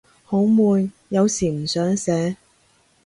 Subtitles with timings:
[0.23, 2.35] 好悶，有時唔想寫